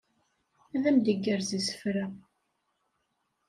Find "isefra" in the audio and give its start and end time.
1.59-2.05